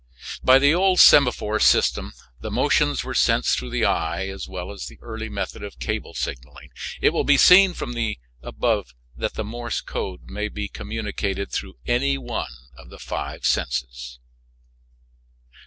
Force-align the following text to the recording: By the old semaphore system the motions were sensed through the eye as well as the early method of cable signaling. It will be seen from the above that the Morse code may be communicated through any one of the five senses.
By 0.43 0.57
the 0.57 0.73
old 0.73 0.99
semaphore 0.99 1.59
system 1.59 2.13
the 2.39 2.49
motions 2.49 3.03
were 3.03 3.13
sensed 3.13 3.55
through 3.59 3.69
the 3.69 3.85
eye 3.85 4.29
as 4.29 4.47
well 4.47 4.71
as 4.71 4.87
the 4.87 4.97
early 4.99 5.29
method 5.29 5.61
of 5.63 5.77
cable 5.77 6.15
signaling. 6.15 6.71
It 7.01 7.11
will 7.11 7.23
be 7.23 7.37
seen 7.37 7.75
from 7.75 7.93
the 7.93 8.17
above 8.41 8.95
that 9.15 9.35
the 9.35 9.43
Morse 9.43 9.79
code 9.79 10.21
may 10.25 10.47
be 10.49 10.67
communicated 10.67 11.51
through 11.51 11.75
any 11.85 12.17
one 12.17 12.49
of 12.75 12.89
the 12.89 12.97
five 12.97 13.45
senses. 13.45 14.17